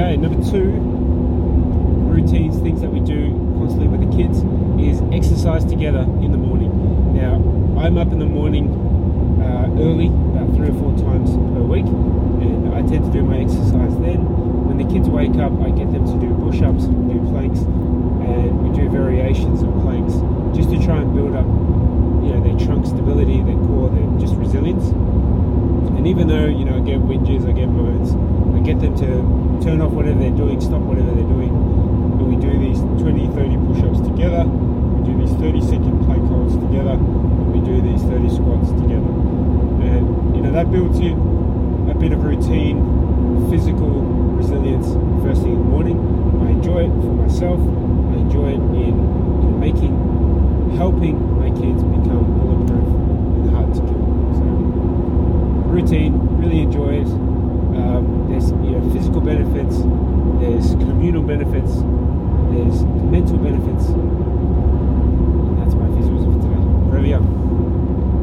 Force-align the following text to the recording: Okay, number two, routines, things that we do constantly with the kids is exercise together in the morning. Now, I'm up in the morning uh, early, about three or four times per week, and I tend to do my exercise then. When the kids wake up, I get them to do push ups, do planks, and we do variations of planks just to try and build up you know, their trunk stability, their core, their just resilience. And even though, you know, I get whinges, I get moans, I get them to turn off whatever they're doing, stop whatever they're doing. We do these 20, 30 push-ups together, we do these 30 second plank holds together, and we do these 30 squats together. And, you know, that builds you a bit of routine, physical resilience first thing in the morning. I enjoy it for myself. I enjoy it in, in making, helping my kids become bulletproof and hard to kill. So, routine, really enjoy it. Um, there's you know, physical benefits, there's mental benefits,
Okay, 0.00 0.16
number 0.16 0.40
two, 0.50 0.80
routines, 2.08 2.56
things 2.62 2.80
that 2.80 2.88
we 2.88 3.00
do 3.00 3.36
constantly 3.60 3.86
with 3.86 4.00
the 4.00 4.08
kids 4.16 4.40
is 4.80 5.04
exercise 5.12 5.62
together 5.62 6.08
in 6.24 6.32
the 6.32 6.38
morning. 6.38 6.72
Now, 7.12 7.36
I'm 7.78 7.98
up 7.98 8.08
in 8.08 8.18
the 8.18 8.24
morning 8.24 8.72
uh, 9.44 9.68
early, 9.76 10.06
about 10.08 10.56
three 10.56 10.72
or 10.72 10.76
four 10.80 10.96
times 11.04 11.36
per 11.36 11.60
week, 11.60 11.84
and 11.84 12.72
I 12.72 12.80
tend 12.80 13.04
to 13.04 13.12
do 13.12 13.22
my 13.22 13.44
exercise 13.44 13.92
then. 14.00 14.24
When 14.72 14.80
the 14.80 14.88
kids 14.88 15.06
wake 15.06 15.36
up, 15.36 15.52
I 15.60 15.68
get 15.68 15.92
them 15.92 16.08
to 16.08 16.16
do 16.16 16.32
push 16.48 16.64
ups, 16.64 16.88
do 16.88 17.20
planks, 17.28 17.60
and 17.60 18.56
we 18.64 18.72
do 18.72 18.88
variations 18.88 19.60
of 19.60 19.68
planks 19.84 20.16
just 20.56 20.72
to 20.72 20.80
try 20.80 20.96
and 20.96 21.12
build 21.12 21.36
up 21.36 21.44
you 22.24 22.32
know, 22.32 22.40
their 22.40 22.56
trunk 22.56 22.88
stability, 22.88 23.44
their 23.44 23.60
core, 23.68 23.92
their 23.92 24.08
just 24.16 24.32
resilience. 24.40 24.96
And 25.92 26.08
even 26.08 26.26
though, 26.26 26.48
you 26.48 26.64
know, 26.64 26.80
I 26.80 26.80
get 26.80 27.04
whinges, 27.04 27.44
I 27.46 27.52
get 27.52 27.68
moans, 27.68 28.16
I 28.60 28.62
get 28.62 28.78
them 28.78 28.92
to 29.00 29.64
turn 29.64 29.80
off 29.80 29.92
whatever 29.92 30.20
they're 30.20 30.36
doing, 30.36 30.60
stop 30.60 30.84
whatever 30.84 31.08
they're 31.16 31.32
doing. 31.32 31.48
We 32.28 32.36
do 32.36 32.52
these 32.60 32.76
20, 33.00 33.32
30 33.32 33.56
push-ups 33.72 34.04
together, 34.04 34.44
we 34.44 35.00
do 35.00 35.16
these 35.16 35.32
30 35.40 35.64
second 35.64 36.04
plank 36.04 36.20
holds 36.28 36.60
together, 36.60 37.00
and 37.00 37.56
we 37.56 37.64
do 37.64 37.80
these 37.80 38.04
30 38.04 38.28
squats 38.28 38.68
together. 38.76 39.08
And, 39.80 40.36
you 40.36 40.44
know, 40.44 40.52
that 40.52 40.68
builds 40.70 41.00
you 41.00 41.16
a 41.88 41.96
bit 41.96 42.12
of 42.12 42.20
routine, 42.20 43.48
physical 43.48 43.88
resilience 44.36 44.92
first 45.24 45.40
thing 45.40 45.56
in 45.56 45.64
the 45.64 45.64
morning. 45.64 45.96
I 46.44 46.52
enjoy 46.52 46.84
it 46.84 46.92
for 47.00 47.16
myself. 47.16 47.56
I 47.56 48.20
enjoy 48.20 48.60
it 48.60 48.64
in, 48.76 48.92
in 48.92 49.56
making, 49.56 49.96
helping 50.76 51.16
my 51.40 51.48
kids 51.48 51.80
become 51.80 52.28
bulletproof 52.36 52.88
and 53.40 53.56
hard 53.56 53.72
to 53.72 53.80
kill. 53.88 54.04
So, 54.36 54.44
routine, 55.72 56.12
really 56.36 56.60
enjoy 56.60 57.00
it. 57.00 57.08
Um, 57.70 58.26
there's 58.28 58.50
you 58.50 58.76
know, 58.76 58.90
physical 58.92 59.20
benefits, 61.30 61.74
there's 62.50 62.82
mental 63.06 63.38
benefits, 63.38 63.86